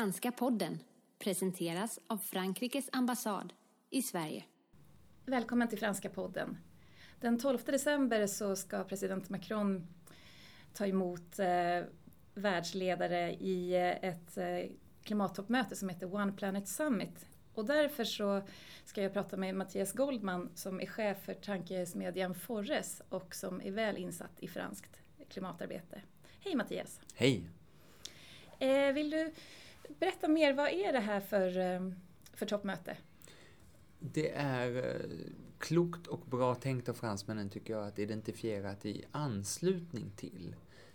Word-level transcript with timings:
Franska 0.00 0.32
podden 0.32 0.78
presenteras 1.18 1.98
av 2.06 2.18
Frankrikes 2.18 2.88
ambassad 2.92 3.52
i 3.90 4.02
Sverige. 4.02 4.44
Välkommen 5.24 5.68
till 5.68 5.78
Franska 5.78 6.08
podden. 6.08 6.58
Den 7.20 7.38
12 7.38 7.58
december 7.64 8.26
så 8.26 8.56
ska 8.56 8.84
president 8.84 9.28
Macron 9.28 9.86
ta 10.74 10.86
emot 10.86 11.38
eh, 11.38 11.84
världsledare 12.34 13.32
i 13.32 13.74
eh, 13.74 14.10
ett 14.10 14.36
eh, 14.36 14.70
klimattoppmöte 15.02 15.76
som 15.76 15.88
heter 15.88 16.14
One 16.14 16.32
Planet 16.32 16.68
Summit. 16.68 17.26
Och 17.54 17.64
därför 17.64 18.04
så 18.04 18.42
ska 18.84 19.02
jag 19.02 19.12
prata 19.12 19.36
med 19.36 19.54
Mattias 19.54 19.92
Goldman 19.92 20.50
som 20.54 20.80
är 20.80 20.86
chef 20.86 21.18
för 21.24 21.34
tankesmedjan 21.34 22.34
Forres 22.34 23.02
och 23.08 23.34
som 23.34 23.60
är 23.60 23.70
väl 23.70 23.96
insatt 23.96 24.40
i 24.40 24.48
franskt 24.48 25.00
klimatarbete. 25.28 26.02
Hej 26.40 26.56
Mattias! 26.56 27.00
Hej! 27.14 27.44
Eh, 28.58 28.92
vill 28.92 29.10
du 29.10 29.32
berätta 29.98 30.28
mer, 30.28 30.52
vad 30.52 30.68
är 30.68 30.92
det 30.92 31.00
här 31.00 31.20
för, 31.20 31.58
eh, 31.58 31.92
för 32.32 32.46
toppmöte? 32.46 32.96
Det 33.98 34.30
är 34.34 34.76
eh, 34.76 35.10
klokt 35.58 36.06
och 36.06 36.20
bra 36.20 36.54
tänkt 36.54 36.88
av 36.88 36.94
fransmännen 36.94 37.50
tycker 37.50 37.72
jag 37.72 37.86
att 37.86 37.98
identifiera 37.98 38.70
att 38.70 38.86
i 38.86 39.04
anslutning 39.10 40.10
till 40.16 40.54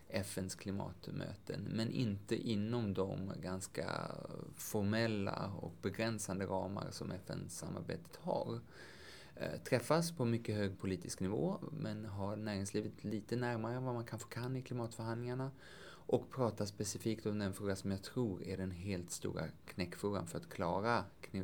FNs 0.09 0.55
klimatmöten, 0.55 1.61
men 1.61 1.91
inte 1.91 2.35
inom 2.35 2.93
de 2.93 3.33
ganska 3.41 4.11
formella 4.55 5.51
och 5.59 5.73
begränsande 5.81 6.45
ramar 6.45 6.87
som 6.91 7.11
FN-samarbetet 7.11 8.15
har. 8.15 8.59
Eh, 9.35 9.59
träffas 9.63 10.11
på 10.11 10.25
mycket 10.25 10.55
hög 10.55 10.79
politisk 10.79 11.19
nivå, 11.19 11.59
men 11.71 12.05
har 12.05 12.35
näringslivet 12.35 13.03
lite 13.03 13.35
närmare 13.35 13.75
än 13.75 13.83
vad 13.83 13.93
man 13.93 14.05
kanske 14.05 14.33
kan 14.33 14.55
i 14.55 14.61
klimatförhandlingarna 14.61 15.51
och 16.07 16.31
prata 16.31 16.65
specifikt 16.65 17.25
om 17.25 17.39
den 17.39 17.53
fråga 17.53 17.75
som 17.75 17.91
jag 17.91 18.03
tror 18.03 18.43
är 18.43 18.57
den 18.57 18.71
helt 18.71 19.11
stora 19.11 19.43
knäckfrågan 19.65 20.27
för 20.27 20.37
att 20.37 20.49
klara 20.49 21.03
eh, 21.31 21.43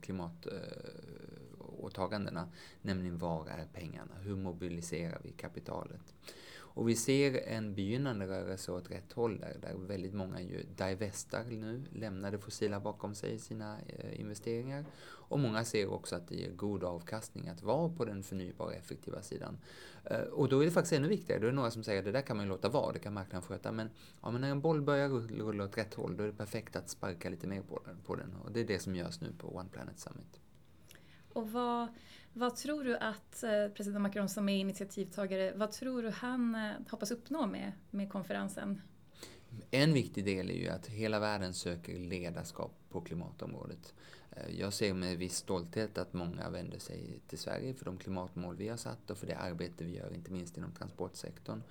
klimatåtagandena, 0.00 2.48
nämligen 2.82 3.18
var 3.18 3.46
är 3.46 3.66
pengarna? 3.72 4.14
Hur 4.22 4.36
mobiliserar 4.36 5.20
vi 5.24 5.32
kapitalet? 5.32 6.14
Och 6.76 6.88
vi 6.88 6.96
ser 6.96 7.48
en 7.48 7.74
begynnande 7.74 8.26
rörelse 8.26 8.72
åt 8.72 8.90
rätt 8.90 9.12
håll 9.12 9.38
där, 9.38 9.56
där 9.62 9.74
väldigt 9.74 10.14
många 10.14 10.40
ju 10.40 10.62
divestar 10.76 11.44
nu, 11.44 11.82
lämnar 11.92 12.30
det 12.30 12.38
fossila 12.38 12.80
bakom 12.80 13.14
sig 13.14 13.34
i 13.34 13.38
sina 13.38 13.78
eh, 13.86 14.20
investeringar. 14.20 14.84
Och 15.28 15.38
många 15.38 15.64
ser 15.64 15.92
också 15.92 16.16
att 16.16 16.28
det 16.28 16.34
ger 16.34 16.50
god 16.50 16.84
avkastning 16.84 17.48
att 17.48 17.62
vara 17.62 17.88
på 17.88 18.04
den 18.04 18.22
förnybara 18.22 18.72
effektiva 18.72 19.22
sidan. 19.22 19.58
Eh, 20.04 20.20
och 20.20 20.48
då 20.48 20.60
är 20.60 20.64
det 20.64 20.70
faktiskt 20.70 20.92
ännu 20.92 21.08
viktigare, 21.08 21.40
då 21.40 21.46
är 21.46 21.50
det 21.50 21.56
några 21.56 21.70
som 21.70 21.84
säger 21.84 21.98
att 21.98 22.04
det 22.04 22.12
där 22.12 22.22
kan 22.22 22.36
man 22.36 22.46
ju 22.46 22.50
låta 22.50 22.68
vara, 22.68 22.92
det 22.92 22.98
kan 22.98 23.14
marknaden 23.14 23.42
sköta. 23.42 23.72
Men, 23.72 23.90
ja, 24.22 24.30
men 24.30 24.40
när 24.40 24.50
en 24.50 24.60
boll 24.60 24.82
börjar 24.82 25.08
rulla 25.08 25.64
åt 25.64 25.78
rätt 25.78 25.94
håll, 25.94 26.16
då 26.16 26.22
är 26.22 26.26
det 26.26 26.32
perfekt 26.32 26.76
att 26.76 26.88
sparka 26.88 27.30
lite 27.30 27.46
mer 27.46 27.62
på 28.06 28.16
den. 28.16 28.36
Och 28.44 28.52
det 28.52 28.60
är 28.60 28.64
det 28.64 28.78
som 28.78 28.96
görs 28.96 29.20
nu 29.20 29.32
på 29.38 29.56
One 29.56 29.68
Planet 29.72 29.98
Summit. 29.98 30.40
Och 31.32 31.52
vad, 31.52 31.88
vad 32.32 32.56
tror 32.56 32.84
du 32.84 32.96
att 32.96 33.42
eh, 33.42 33.68
president 33.74 34.02
Macron 34.02 34.28
som 34.28 34.48
är 34.48 34.56
initiativtagare, 34.56 35.52
vad 35.56 35.72
tror 35.72 36.02
du 36.02 36.10
han 36.10 36.54
eh, 36.54 36.72
hoppas 36.90 37.10
uppnå 37.10 37.46
med, 37.46 37.72
med 37.90 38.10
konferensen? 38.12 38.80
En 39.70 39.92
viktig 39.92 40.24
del 40.24 40.50
är 40.50 40.54
ju 40.54 40.68
att 40.68 40.86
hela 40.86 41.20
världen 41.20 41.54
söker 41.54 41.98
ledarskap 41.98 42.72
på 42.90 43.00
klimatområdet. 43.00 43.94
Eh, 44.36 44.60
jag 44.60 44.72
ser 44.72 44.94
med 44.94 45.18
viss 45.18 45.36
stolthet 45.36 45.98
att 45.98 46.12
många 46.12 46.50
vänder 46.50 46.78
sig 46.78 47.20
till 47.28 47.38
Sverige 47.38 47.74
för 47.74 47.84
de 47.84 47.98
klimatmål 47.98 48.56
vi 48.56 48.68
har 48.68 48.76
satt 48.76 49.10
och 49.10 49.18
för 49.18 49.26
det 49.26 49.36
arbete 49.36 49.84
vi 49.84 49.96
gör, 49.96 50.14
inte 50.14 50.32
minst 50.32 50.56
inom 50.56 50.72
transportsektorn. 50.72 51.62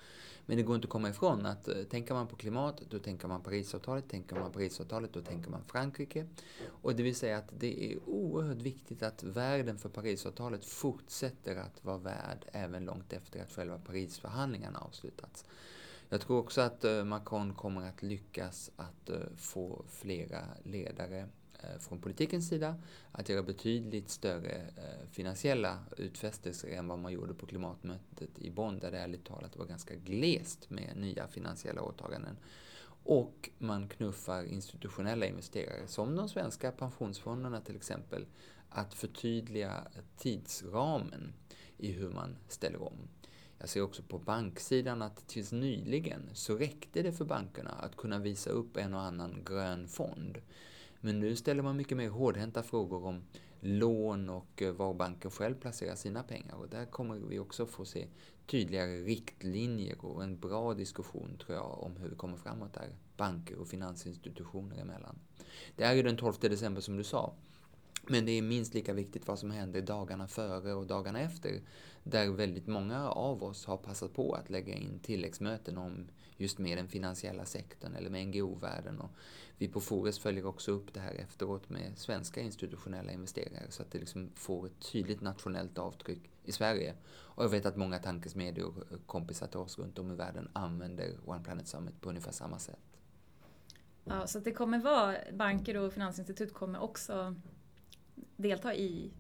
Men 0.46 0.58
det 0.58 0.64
går 0.64 0.76
inte 0.76 0.86
att 0.86 0.92
komma 0.92 1.10
ifrån 1.10 1.46
att 1.46 1.68
eh, 1.68 1.84
tänker 1.84 2.14
man 2.14 2.28
på 2.28 2.36
klimat, 2.36 2.82
då 2.90 3.00
tänker 3.00 3.28
man 3.28 3.42
Parisavtalet, 3.42 4.10
tänker 4.10 4.36
man 4.36 4.52
Parisavtalet, 4.52 5.14
då 5.14 5.22
tänker 5.22 5.50
man 5.50 5.64
Frankrike. 5.64 6.28
Och 6.68 6.96
det 6.96 7.04
vill 7.04 7.16
säga 7.16 7.38
att 7.38 7.50
det 7.60 7.92
är 7.94 8.10
oerhört 8.10 8.62
viktigt 8.62 9.04
att 9.04 9.24
världen 9.24 9.78
för 9.78 9.90
Parisavtalet 9.90 10.66
fortsätter 10.66 11.56
att 11.56 11.86
vara 11.86 11.98
värd 11.98 12.46
även 12.52 12.86
långt 12.86 13.14
efter 13.14 13.44
att 13.44 13.52
själva 13.52 13.78
Parisförhandlingarna 13.78 14.80
avslutats. 14.80 15.46
Jag 16.10 16.22
tror 16.22 16.40
också 16.40 16.62
att 16.62 16.84
eh, 16.84 17.04
Macron 17.04 17.54
kommer 17.54 17.90
att 17.90 18.04
lyckas 18.04 18.72
att 18.76 19.10
få 19.38 19.86
flera 19.90 20.46
ledare 20.64 21.28
Eh, 21.64 21.80
från 21.80 22.02
politikens 22.02 22.48
sida 22.48 22.76
att 23.12 23.30
göra 23.30 23.44
betydligt 23.44 24.10
större 24.10 24.56
eh, 24.56 25.10
finansiella 25.12 25.80
utfästelser 25.98 26.68
än 26.68 26.88
vad 26.88 27.00
man 27.00 27.14
gjorde 27.14 27.34
på 27.34 27.46
klimatmötet 27.46 28.40
i 28.40 28.52
Bonn 28.52 28.80
där 28.80 28.92
det 28.92 29.00
ärligt 29.00 29.26
talat 29.26 29.58
var 29.58 29.66
ganska 29.66 29.96
glest 29.96 30.70
med 30.70 30.98
nya 30.98 31.28
finansiella 31.28 31.82
åtaganden. 31.82 32.38
Och 33.04 33.50
man 33.58 33.90
knuffar 33.90 34.44
institutionella 34.44 35.26
investerare, 35.26 35.88
som 35.88 36.16
de 36.16 36.30
svenska 36.30 36.72
pensionsfonderna 36.72 37.62
till 37.62 37.76
exempel, 37.76 38.26
att 38.70 38.94
förtydliga 38.94 39.88
tidsramen 40.18 41.34
i 41.78 41.92
hur 41.92 42.10
man 42.10 42.36
ställer 42.48 42.82
om. 42.82 43.08
Jag 43.58 43.70
ser 43.70 43.82
också 43.82 44.04
på 44.04 44.20
banksidan 44.20 45.02
att 45.02 45.28
tills 45.28 45.52
nyligen 45.52 46.30
så 46.34 46.56
räckte 46.56 47.02
det 47.02 47.12
för 47.12 47.26
bankerna 47.26 47.70
att 47.70 47.96
kunna 47.96 48.20
visa 48.20 48.50
upp 48.50 48.78
en 48.78 48.94
och 48.94 49.02
annan 49.02 49.44
grön 49.46 49.88
fond. 49.88 50.38
Men 51.06 51.20
nu 51.20 51.36
ställer 51.36 51.64
man 51.64 51.78
mycket 51.78 51.98
mer 51.98 52.10
hårdhänta 52.10 52.64
frågor 52.64 53.06
om 53.06 53.24
lån 53.60 54.30
och 54.30 54.62
eh, 54.62 54.74
var 54.74 54.94
banken 54.94 55.32
själv 55.32 55.56
placerar 55.56 55.96
sina 55.96 56.24
pengar. 56.24 56.56
Och 56.56 56.70
där 56.70 56.86
kommer 56.86 57.16
vi 57.16 57.40
också 57.40 57.66
få 57.66 57.86
se 57.86 58.08
tydligare 58.48 59.02
riktlinjer 59.02 60.06
och 60.06 60.24
en 60.24 60.40
bra 60.40 60.74
diskussion 60.74 61.38
tror 61.38 61.58
jag 61.58 61.84
om 61.84 61.98
hur 61.98 62.10
vi 62.10 62.16
kommer 62.16 62.38
framåt 62.38 62.74
där, 62.74 62.90
banker 63.18 63.58
och 63.60 63.68
finansinstitutioner 63.68 64.82
emellan. 64.82 65.20
Det 65.76 65.84
är 65.84 65.94
ju 65.94 66.04
den 66.04 66.18
12 66.18 66.34
december 66.40 66.82
som 66.82 66.98
du 66.98 67.04
sa. 67.04 67.34
Men 68.08 68.26
det 68.26 68.32
är 68.32 68.42
minst 68.42 68.74
lika 68.74 68.94
viktigt 68.94 69.28
vad 69.28 69.40
som 69.40 69.52
händer 69.52 69.82
dagarna 69.82 70.28
före 70.28 70.74
och 70.74 70.88
dagarna 70.88 71.20
efter, 71.20 71.62
där 72.04 72.30
väldigt 72.30 72.68
många 72.68 73.10
av 73.10 73.44
oss 73.44 73.66
har 73.66 73.78
passat 73.78 74.14
på 74.14 74.34
att 74.34 74.50
lägga 74.50 74.74
in 74.74 75.00
tilläggsmöten 75.00 75.78
om 75.78 76.08
just 76.38 76.60
med 76.60 76.78
den 76.78 76.88
finansiella 76.88 77.46
sektorn 77.46 77.96
eller 77.96 78.10
med 78.10 78.28
NGO-världen. 78.28 79.00
Och 79.00 79.10
vi 79.58 79.68
på 79.68 79.82
Fores 79.82 80.20
följer 80.20 80.46
också 80.46 80.72
upp 80.72 80.94
det 80.94 81.00
här 81.00 81.14
efteråt 81.14 81.70
med 81.70 81.98
svenska 81.98 82.42
institutionella 82.42 83.12
investerare 83.12 83.66
så 83.70 83.82
att 83.82 83.92
det 83.92 84.00
liksom 84.00 84.30
får 84.36 84.66
ett 84.66 84.92
tydligt 84.92 85.22
nationellt 85.22 85.78
avtryck 85.78 86.30
i 86.44 86.52
Sverige. 86.52 86.94
Och 87.08 87.44
jag 87.44 87.50
vet 87.50 87.66
att 87.66 87.78
många 87.78 88.00
tankesmedier 88.00 88.66
och 88.66 88.74
kompisar 89.06 89.48
till 89.48 89.60
oss 89.60 89.80
runt 89.80 90.00
om 90.00 90.12
i 90.12 90.16
världen 90.16 90.50
använder 90.54 91.18
One 91.26 91.44
Planet 91.44 91.68
Summit 91.68 92.02
på 92.02 92.10
ungefär 92.10 92.32
samma 92.32 92.60
sätt. 92.60 92.80
Ja, 94.04 94.28
så 94.28 94.40
det 94.40 94.52
kommer 94.52 94.80
vara, 94.80 95.18
banker 95.34 95.78
och 95.78 95.94
finansinstitut 95.94 96.54
kommer 96.54 96.80
också 96.80 97.36
delta 98.36 98.76
i, 98.76 99.12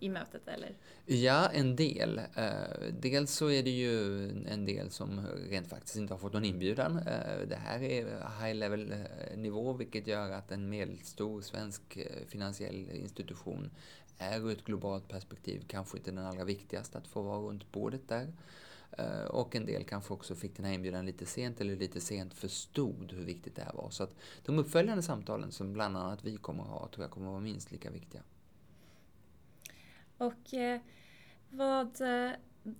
i 0.00 0.08
mötet 0.08 0.48
eller? 0.48 0.76
Ja, 1.06 1.48
en 1.48 1.76
del. 1.76 2.18
Eh, 2.18 2.52
dels 3.00 3.30
så 3.30 3.50
är 3.50 3.62
det 3.62 3.70
ju 3.70 4.28
en 4.46 4.64
del 4.64 4.90
som 4.90 5.26
rent 5.50 5.68
faktiskt 5.68 5.96
inte 5.96 6.14
har 6.14 6.18
fått 6.18 6.32
någon 6.32 6.44
inbjudan. 6.44 6.98
Eh, 6.98 7.48
det 7.48 7.56
här 7.56 7.82
är 7.82 8.04
high 8.40 8.54
level 8.54 8.92
eh, 8.92 9.36
nivå 9.36 9.72
vilket 9.72 10.06
gör 10.06 10.30
att 10.30 10.52
en 10.52 10.68
medelstor 10.68 11.40
svensk 11.40 11.98
finansiell 12.28 12.90
institution 12.90 13.70
är 14.18 14.40
ur 14.40 14.52
ett 14.52 14.64
globalt 14.64 15.08
perspektiv 15.08 15.64
kanske 15.68 15.98
inte 15.98 16.10
den 16.10 16.26
allra 16.26 16.44
viktigaste 16.44 16.98
att 16.98 17.06
få 17.06 17.22
vara 17.22 17.38
runt 17.38 17.72
bordet 17.72 18.08
där. 18.08 18.32
Och 19.30 19.56
en 19.56 19.66
del 19.66 19.84
kanske 19.84 20.14
också 20.14 20.34
fick 20.34 20.56
den 20.56 20.64
här 20.64 20.72
inbjudan 20.72 21.06
lite 21.06 21.26
sent 21.26 21.60
eller 21.60 21.76
lite 21.76 22.00
sent 22.00 22.34
förstod 22.34 23.12
hur 23.12 23.24
viktigt 23.24 23.56
det 23.56 23.62
här 23.62 23.72
var. 23.72 23.90
Så 23.90 24.02
att 24.02 24.14
de 24.44 24.58
uppföljande 24.58 25.02
samtalen 25.02 25.52
som 25.52 25.72
bland 25.72 25.96
annat 25.96 26.24
vi 26.24 26.36
kommer 26.36 26.62
att 26.62 26.68
ha 26.68 26.88
tror 26.88 27.04
jag 27.04 27.10
kommer 27.10 27.26
att 27.26 27.32
vara 27.32 27.40
minst 27.40 27.72
lika 27.72 27.90
viktiga. 27.90 28.22
Och 30.18 30.54
eh, 30.54 30.80
vad, 31.50 32.00
eh, 32.00 32.30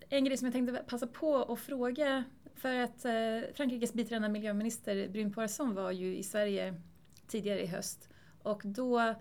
en 0.09 0.25
grej 0.25 0.37
som 0.37 0.47
jag 0.47 0.53
tänkte 0.53 0.85
passa 0.87 1.07
på 1.07 1.43
att 1.43 1.61
fråga, 1.61 2.25
för 2.55 2.75
att 2.75 3.05
eh, 3.05 3.55
Frankrikes 3.55 3.93
biträdande 3.93 4.29
miljöminister 4.29 5.09
Brune 5.09 5.31
Poisson 5.31 5.75
var 5.75 5.91
ju 5.91 6.17
i 6.17 6.23
Sverige 6.23 6.75
tidigare 7.27 7.63
i 7.63 7.67
höst 7.67 8.09
och 8.43 8.63
då 8.65 9.15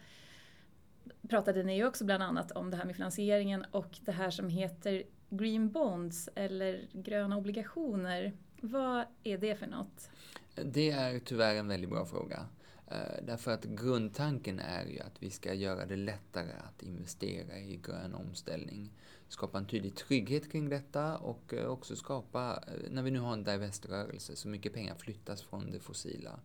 pratade 1.30 1.64
ni 1.64 1.76
ju 1.76 1.88
också 1.88 2.06
bland 2.06 2.24
annat 2.24 2.52
om 2.52 2.72
det 2.72 2.78
här 2.78 2.86
med 2.86 2.96
finansieringen 2.96 3.66
och 3.72 4.00
det 4.02 4.12
här 4.12 4.30
som 4.30 4.50
heter 4.50 5.04
Green 5.30 5.72
Bonds 5.72 6.30
eller 6.36 6.88
gröna 6.94 7.38
obligationer. 7.38 8.34
Vad 8.62 9.06
är 9.24 9.38
det 9.38 9.56
för 9.56 9.68
något? 9.68 10.10
Det 10.56 10.92
är 10.92 11.20
tyvärr 11.20 11.56
en 11.56 11.68
väldigt 11.68 11.90
bra 11.90 12.06
fråga. 12.06 12.46
Eh, 12.88 13.24
därför 13.24 13.52
att 13.52 13.64
grundtanken 13.64 14.60
är 14.60 14.86
ju 14.86 15.00
att 15.00 15.24
vi 15.24 15.30
ska 15.30 15.54
göra 15.54 15.86
det 15.86 15.96
lättare 15.96 16.52
att 16.52 16.84
investera 16.84 17.60
i 17.60 17.80
grön 17.84 18.14
omställning. 18.14 18.92
Skapa 19.28 19.58
en 19.58 19.66
tydlig 19.66 19.96
trygghet 19.96 20.52
kring 20.52 20.70
detta 20.70 21.18
och 21.18 21.54
eh, 21.54 21.66
också 21.66 21.96
skapa, 21.96 22.64
eh, 22.68 22.92
när 22.92 23.04
vi 23.04 23.12
nu 23.12 23.20
har 23.20 23.34
en 23.34 23.44
divest-rörelse, 23.44 24.36
så 24.36 24.48
mycket 24.48 24.74
pengar 24.74 24.96
flyttas 24.96 25.42
från 25.42 25.72
det 25.72 25.80
fossila. 25.80 26.40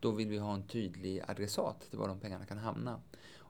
Då 0.00 0.10
vill 0.10 0.28
vi 0.28 0.38
ha 0.38 0.54
en 0.54 0.66
tydlig 0.66 1.22
adressat 1.26 1.80
till 1.90 1.98
var 1.98 2.08
de 2.08 2.20
pengarna 2.20 2.46
kan 2.46 2.58
hamna. 2.58 3.00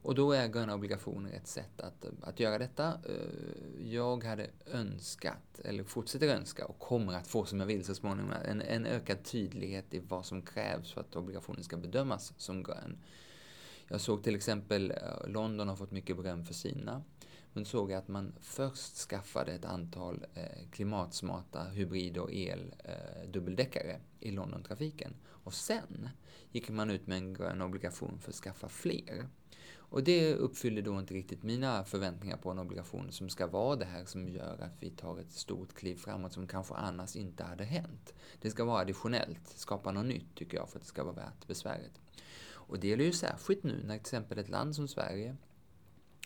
Och 0.04 0.14
då 0.14 0.32
är 0.32 0.48
gröna 0.48 0.74
obligationer 0.74 1.32
ett 1.32 1.46
sätt 1.46 1.80
att, 1.80 2.06
att 2.22 2.40
göra 2.40 2.58
detta. 2.58 2.86
Eh, 2.86 3.92
jag 3.92 4.24
hade 4.24 4.50
önskat, 4.66 5.60
eller 5.64 5.84
fortsätter 5.84 6.28
önska 6.28 6.66
och 6.66 6.78
kommer 6.78 7.12
att 7.12 7.26
få 7.26 7.44
som 7.44 7.60
jag 7.60 7.66
vill 7.66 7.84
så 7.84 7.94
småningom, 7.94 8.32
en, 8.44 8.62
en 8.62 8.86
ökad 8.86 9.24
tydlighet 9.24 9.94
i 9.94 9.98
vad 10.08 10.26
som 10.26 10.42
krävs 10.42 10.92
för 10.92 11.00
att 11.00 11.16
obligationen 11.16 11.64
ska 11.64 11.76
bedömas 11.76 12.32
som 12.36 12.62
grön. 12.62 12.98
Jag 13.88 14.00
såg 14.00 14.24
till 14.24 14.36
exempel 14.36 14.90
eh, 14.90 15.28
London 15.28 15.68
har 15.68 15.76
fått 15.76 15.90
mycket 15.90 16.16
beröm 16.16 16.44
för 16.44 16.54
sina. 16.54 17.02
Men 17.52 17.64
såg 17.64 17.92
att 17.92 18.08
man 18.08 18.32
först 18.40 18.96
skaffade 18.96 19.52
ett 19.52 19.64
antal 19.64 20.26
eh, 20.34 20.68
klimatsmarta 20.70 21.64
hybrid 21.64 22.18
och 22.18 22.32
el-dubbeldäckare 22.32 24.00
i 24.20 24.30
Londontrafiken. 24.30 25.14
Och 25.26 25.54
sen 25.54 26.08
gick 26.50 26.70
man 26.70 26.90
ut 26.90 27.06
med 27.06 27.18
en 27.18 27.34
grön 27.34 27.62
obligation 27.62 28.18
för 28.18 28.30
att 28.30 28.36
skaffa 28.36 28.68
fler. 28.68 29.28
Och 29.72 30.04
det 30.04 30.34
uppfyller 30.34 30.82
då 30.82 30.98
inte 30.98 31.14
riktigt 31.14 31.42
mina 31.42 31.84
förväntningar 31.84 32.36
på 32.36 32.50
en 32.50 32.58
obligation 32.58 33.12
som 33.12 33.28
ska 33.28 33.46
vara 33.46 33.76
det 33.76 33.84
här 33.84 34.04
som 34.04 34.28
gör 34.28 34.58
att 34.60 34.76
vi 34.80 34.90
tar 34.90 35.20
ett 35.20 35.32
stort 35.32 35.74
kliv 35.74 35.96
framåt 35.96 36.32
som 36.32 36.46
kanske 36.46 36.74
annars 36.74 37.16
inte 37.16 37.44
hade 37.44 37.64
hänt. 37.64 38.14
Det 38.40 38.50
ska 38.50 38.64
vara 38.64 38.80
additionellt, 38.80 39.48
skapa 39.48 39.92
något 39.92 40.06
nytt 40.06 40.34
tycker 40.34 40.56
jag 40.56 40.68
för 40.68 40.78
att 40.78 40.82
det 40.82 40.88
ska 40.88 41.04
vara 41.04 41.14
värt 41.14 41.46
besväret. 41.46 42.00
Och 42.46 42.78
det 42.80 42.88
gäller 42.88 43.04
ju 43.04 43.12
särskilt 43.12 43.62
nu 43.62 43.82
när 43.84 43.94
till 43.94 44.00
exempel 44.00 44.38
ett 44.38 44.48
land 44.48 44.76
som 44.76 44.88
Sverige 44.88 45.36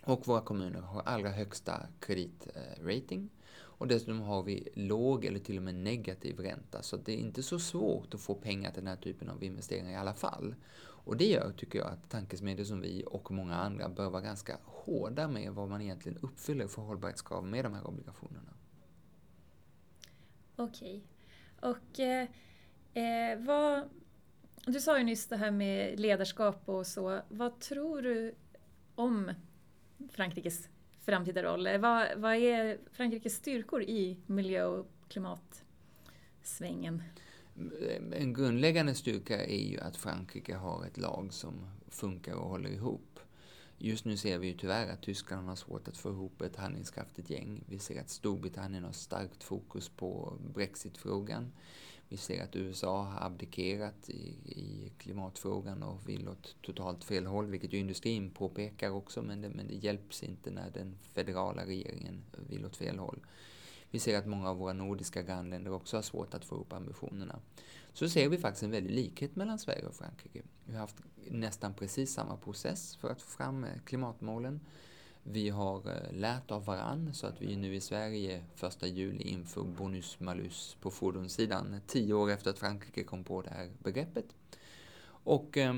och 0.02 0.26
våra 0.26 0.40
kommuner 0.40 0.80
har 0.80 1.02
allra 1.02 1.30
högsta 1.30 1.86
kreditrating. 2.00 3.30
Och 3.78 3.88
dessutom 3.88 4.20
har 4.20 4.42
vi 4.42 4.68
låg 4.74 5.24
eller 5.24 5.38
till 5.38 5.56
och 5.56 5.62
med 5.62 5.74
negativ 5.74 6.40
ränta. 6.40 6.82
Så 6.82 6.96
det 6.96 7.12
är 7.12 7.16
inte 7.16 7.42
så 7.42 7.58
svårt 7.58 8.14
att 8.14 8.20
få 8.20 8.34
pengar 8.34 8.70
till 8.70 8.84
den 8.84 8.88
här 8.88 9.02
typen 9.02 9.28
av 9.28 9.44
investeringar 9.44 9.92
i 9.92 9.96
alla 9.96 10.14
fall. 10.14 10.54
Och 10.80 11.16
det 11.16 11.26
gör, 11.26 11.52
tycker 11.56 11.78
jag, 11.78 11.88
att 11.88 12.10
tankesmedjor 12.10 12.64
som 12.64 12.80
vi 12.80 13.04
och 13.06 13.30
många 13.30 13.54
andra 13.54 13.88
bör 13.88 14.10
vara 14.10 14.22
ganska 14.22 14.58
hårda 14.64 15.28
med 15.28 15.52
vad 15.52 15.68
man 15.68 15.82
egentligen 15.82 16.18
uppfyller 16.18 16.66
för 16.68 16.82
hållbarhetskrav 16.82 17.44
med 17.44 17.64
de 17.64 17.74
här 17.74 17.86
obligationerna. 17.86 18.54
Okej. 20.56 21.02
Och 21.60 22.00
eh, 22.00 22.28
eh, 22.94 23.38
vad... 23.38 23.88
Du 24.66 24.80
sa 24.80 24.98
ju 24.98 25.04
nyss 25.04 25.26
det 25.26 25.36
här 25.36 25.50
med 25.50 26.00
ledarskap 26.00 26.68
och 26.68 26.86
så. 26.86 27.20
Vad 27.28 27.60
tror 27.60 28.02
du 28.02 28.34
om 28.94 29.32
Frankrikes 30.10 30.68
framtida 31.08 31.42
roll? 31.42 31.68
Vad, 31.78 32.06
vad 32.16 32.34
är 32.34 32.78
Frankrikes 32.92 33.36
styrkor 33.36 33.82
i 33.82 34.16
miljö 34.26 34.64
och 34.64 34.86
klimatsvängen? 35.08 37.02
En 38.12 38.32
grundläggande 38.32 38.94
styrka 38.94 39.44
är 39.44 39.68
ju 39.70 39.80
att 39.80 39.96
Frankrike 39.96 40.54
har 40.54 40.86
ett 40.86 40.98
lag 40.98 41.32
som 41.32 41.52
funkar 41.88 42.34
och 42.34 42.48
håller 42.48 42.70
ihop. 42.70 43.20
Just 43.78 44.04
nu 44.04 44.16
ser 44.16 44.38
vi 44.38 44.46
ju 44.46 44.54
tyvärr 44.54 44.92
att 44.92 45.02
Tyskland 45.02 45.48
har 45.48 45.56
svårt 45.56 45.88
att 45.88 45.96
få 45.96 46.10
ihop 46.10 46.42
ett 46.42 46.56
handlingskraftigt 46.56 47.30
gäng. 47.30 47.64
Vi 47.68 47.78
ser 47.78 48.00
att 48.00 48.10
Storbritannien 48.10 48.84
har 48.84 48.92
starkt 48.92 49.42
fokus 49.44 49.88
på 49.88 50.32
Brexitfrågan. 50.54 51.52
Vi 52.08 52.16
ser 52.16 52.44
att 52.44 52.56
USA 52.56 53.02
har 53.02 53.26
abdikerat 53.26 54.10
i, 54.10 54.34
i 54.44 54.92
klimatfrågan 54.98 55.82
och 55.82 56.08
vill 56.08 56.28
åt 56.28 56.56
totalt 56.62 57.04
fel 57.04 57.26
håll, 57.26 57.46
vilket 57.46 57.72
ju 57.72 57.78
industrin 57.78 58.30
påpekar 58.30 58.90
också, 58.90 59.22
men 59.22 59.40
det, 59.40 59.48
men 59.48 59.68
det 59.68 59.74
hjälps 59.74 60.22
inte 60.22 60.50
när 60.50 60.70
den 60.70 60.98
federala 61.12 61.66
regeringen 61.66 62.22
vill 62.48 62.66
åt 62.66 62.76
fel 62.76 62.98
håll. 62.98 63.20
Vi 63.90 63.98
ser 63.98 64.18
att 64.18 64.26
många 64.26 64.50
av 64.50 64.56
våra 64.56 64.72
nordiska 64.72 65.22
grannländer 65.22 65.72
också 65.72 65.96
har 65.96 66.02
svårt 66.02 66.34
att 66.34 66.44
få 66.44 66.54
upp 66.54 66.72
ambitionerna. 66.72 67.40
Så 67.92 68.08
ser 68.08 68.28
vi 68.28 68.38
faktiskt 68.38 68.62
en 68.62 68.70
väldig 68.70 68.94
likhet 68.94 69.36
mellan 69.36 69.58
Sverige 69.58 69.86
och 69.86 69.94
Frankrike. 69.94 70.42
Vi 70.64 70.72
har 70.72 70.80
haft 70.80 70.96
nästan 71.30 71.74
precis 71.74 72.12
samma 72.12 72.36
process 72.36 72.96
för 72.96 73.10
att 73.10 73.22
få 73.22 73.30
fram 73.30 73.64
eh, 73.64 73.70
klimatmålen. 73.84 74.60
Vi 75.30 75.48
har 75.48 75.76
eh, 75.90 76.12
lärt 76.12 76.50
av 76.50 76.64
varann 76.64 77.14
så 77.14 77.26
att 77.26 77.42
vi 77.42 77.56
nu 77.56 77.74
i 77.74 77.80
Sverige 77.80 78.44
1 78.62 78.82
juli 78.82 79.22
inför 79.22 79.62
bonus-malus 79.62 80.76
på 80.80 80.90
fordonssidan, 80.90 81.80
tio 81.86 82.14
år 82.14 82.30
efter 82.30 82.50
att 82.50 82.58
Frankrike 82.58 83.04
kom 83.04 83.24
på 83.24 83.42
det 83.42 83.50
här 83.50 83.70
begreppet. 83.78 84.24
Och, 85.06 85.56
eh, 85.56 85.76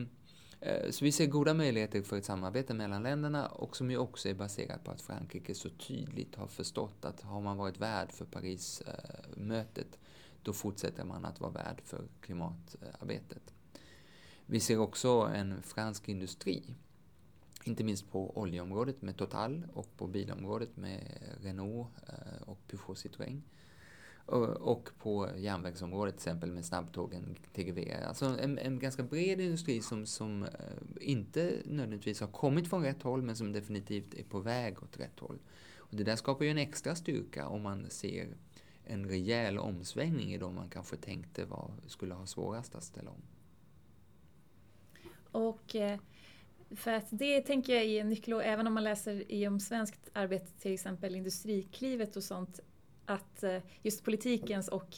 eh, 0.60 0.90
så 0.90 1.04
vi 1.04 1.12
ser 1.12 1.26
goda 1.26 1.54
möjligheter 1.54 2.02
för 2.02 2.16
ett 2.16 2.24
samarbete 2.24 2.74
mellan 2.74 3.02
länderna 3.02 3.46
och 3.46 3.76
som 3.76 3.90
ju 3.90 3.98
också 3.98 4.28
är 4.28 4.34
baserat 4.34 4.84
på 4.84 4.90
att 4.90 5.02
Frankrike 5.02 5.54
så 5.54 5.68
tydligt 5.68 6.34
har 6.34 6.46
förstått 6.46 7.04
att 7.04 7.20
har 7.20 7.40
man 7.40 7.56
varit 7.56 7.80
värd 7.80 8.12
för 8.12 8.24
Parismötet 8.24 9.98
då 10.42 10.52
fortsätter 10.52 11.04
man 11.04 11.24
att 11.24 11.40
vara 11.40 11.52
värd 11.52 11.80
för 11.84 12.04
klimatarbetet. 12.20 13.54
Vi 14.46 14.60
ser 14.60 14.78
också 14.78 15.30
en 15.34 15.62
fransk 15.62 16.08
industri 16.08 16.74
inte 17.64 17.84
minst 17.84 18.10
på 18.10 18.38
oljeområdet 18.38 19.02
med 19.02 19.16
Total 19.16 19.62
och 19.74 19.96
på 19.96 20.06
bilområdet 20.06 20.76
med 20.76 21.00
Renault 21.40 21.88
eh, 22.08 22.42
och 22.48 22.58
Peugeot 22.66 22.98
Citroën. 22.98 23.40
Och 24.60 24.90
på 24.98 25.28
järnvägsområdet 25.36 26.14
till 26.14 26.28
exempel 26.28 26.52
med 26.52 26.64
snabbtågen 26.64 27.36
TGV. 27.52 27.92
Alltså 28.08 28.24
en, 28.24 28.58
en 28.58 28.78
ganska 28.78 29.02
bred 29.02 29.40
industri 29.40 29.80
som, 29.80 30.06
som 30.06 30.42
eh, 30.42 30.48
inte 31.00 31.62
nödvändigtvis 31.64 32.20
har 32.20 32.28
kommit 32.28 32.68
från 32.68 32.82
rätt 32.82 33.02
håll 33.02 33.22
men 33.22 33.36
som 33.36 33.52
definitivt 33.52 34.14
är 34.14 34.24
på 34.24 34.40
väg 34.40 34.82
åt 34.82 35.00
rätt 35.00 35.20
håll. 35.20 35.38
Och 35.76 35.96
det 35.96 36.04
där 36.04 36.16
skapar 36.16 36.44
ju 36.44 36.50
en 36.50 36.58
extra 36.58 36.94
styrka 36.94 37.48
om 37.48 37.62
man 37.62 37.90
ser 37.90 38.28
en 38.84 39.08
rejäl 39.08 39.58
omsvängning 39.58 40.32
i 40.34 40.38
de 40.38 40.54
man 40.54 40.68
kanske 40.68 40.96
tänkte 40.96 41.44
var, 41.44 41.70
skulle 41.86 42.14
ha 42.14 42.26
svårast 42.26 42.74
att 42.74 42.84
ställa 42.84 43.10
om. 43.10 43.22
Och 45.32 45.76
eh, 45.76 45.98
för 46.76 46.92
att 46.92 47.06
det 47.10 47.40
tänker 47.40 47.74
jag 47.74 47.84
är 47.84 48.00
en 48.00 48.08
nyckel, 48.08 48.40
även 48.44 48.66
om 48.66 48.74
man 48.74 48.84
läser 48.84 49.32
i 49.32 49.48
om 49.48 49.60
svenskt 49.60 50.10
arbete, 50.12 50.52
till 50.60 50.74
exempel 50.74 51.14
Industriklivet 51.14 52.16
och 52.16 52.24
sånt, 52.24 52.60
att 53.06 53.42
eh, 53.42 53.58
just 53.82 54.04
politikens 54.04 54.68
och 54.68 54.96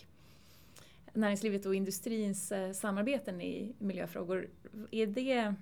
näringslivet 1.13 1.67
och 1.67 1.75
industrins 1.75 2.53
eh, 2.53 2.73
samarbeten 2.73 3.41
i 3.41 3.75
miljöfrågor, 3.79 4.49
är 4.91 5.07
det, 5.07 5.55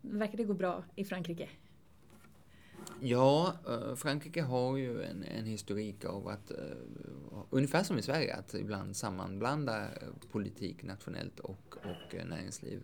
verkar 0.00 0.36
det 0.36 0.44
gå 0.44 0.54
bra 0.54 0.84
i 0.96 1.04
Frankrike? 1.04 1.48
Ja, 3.00 3.54
eh, 3.68 3.94
Frankrike 3.94 4.42
har 4.42 4.76
ju 4.76 5.02
en, 5.02 5.24
en 5.24 5.44
historik 5.44 6.04
av 6.04 6.28
att, 6.28 6.52
ungefär 7.50 7.82
som 7.82 7.98
i 7.98 8.02
Sverige, 8.02 8.34
att 8.34 8.54
ibland 8.54 8.96
sammanblanda 8.96 9.86
politik 10.30 10.82
nationellt 10.82 11.40
och, 11.40 11.76
och 11.76 12.26
näringsliv. 12.26 12.82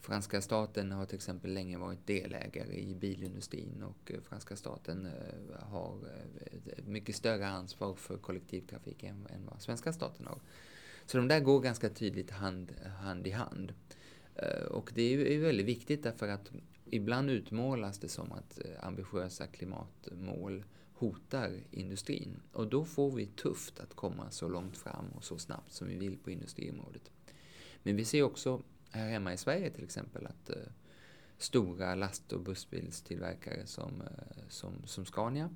Franska 0.00 0.40
staten 0.40 0.92
har 0.92 1.06
till 1.06 1.16
exempel 1.16 1.52
länge 1.52 1.78
varit 1.78 2.06
delägare 2.06 2.80
i 2.80 2.94
bilindustrin 2.94 3.82
och 3.82 4.12
eh, 4.12 4.20
franska 4.20 4.56
staten 4.56 5.06
eh, 5.06 5.62
har 5.62 5.94
eh, 5.94 6.78
ett 6.78 6.86
mycket 6.86 7.16
större 7.16 7.48
ansvar 7.48 7.94
för 7.94 8.18
kollektivtrafik 8.18 9.02
än, 9.02 9.28
vad 9.50 9.62
svenska 9.62 9.92
staten 9.92 10.26
har. 10.26 10.38
Så 11.06 11.16
de 11.16 11.28
där 11.28 11.40
går 11.40 11.60
ganska 11.60 11.88
tydligt 11.88 12.30
hand, 12.30 12.72
hand 13.00 13.26
i 13.26 13.30
hand. 13.30 13.74
Och 14.70 14.90
det 14.94 15.02
är 15.02 15.32
ju 15.32 15.40
väldigt 15.40 15.66
viktigt 15.66 16.02
därför 16.02 16.28
att 16.28 16.50
ibland 16.84 17.30
utmålas 17.30 17.98
det 17.98 18.08
som 18.08 18.32
att 18.32 18.60
ambitiösa 18.80 19.46
klimatmål 19.46 20.64
hotar 20.94 21.60
industrin. 21.70 22.40
Och 22.52 22.66
då 22.66 22.84
får 22.84 23.10
vi 23.10 23.26
tufft 23.26 23.80
att 23.80 23.94
komma 23.94 24.30
så 24.30 24.48
långt 24.48 24.76
fram 24.76 25.06
och 25.16 25.24
så 25.24 25.38
snabbt 25.38 25.72
som 25.72 25.88
vi 25.88 25.96
vill 25.96 26.18
på 26.18 26.30
industriområdet. 26.30 27.10
Men 27.82 27.96
vi 27.96 28.04
ser 28.04 28.22
också 28.22 28.62
här 28.90 29.08
hemma 29.08 29.32
i 29.32 29.36
Sverige 29.36 29.70
till 29.70 29.84
exempel 29.84 30.26
att 30.26 30.50
eh, 30.50 30.56
stora 31.38 31.94
last 31.94 32.32
och 32.32 32.40
bussbilstillverkare 32.40 33.66
som, 33.66 34.00
eh, 34.00 34.42
som, 34.48 34.82
som 34.86 35.04
Scania 35.04 35.50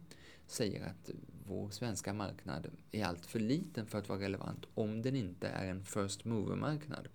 säger 0.47 0.87
att 0.87 1.11
vår 1.47 1.71
svenska 1.71 2.13
marknad 2.13 2.67
är 2.93 3.05
allt 3.05 3.27
för 3.27 3.41
liten 3.41 3.87
för 3.87 3.99
att 3.99 4.09
vara 4.09 4.21
relevant 4.21 4.67
om 4.75 5.03
den 5.03 5.17
inte 5.17 5.49
är 5.49 5.67
en 5.67 5.85
first 5.85 6.25
mover-marknad. 6.25 7.09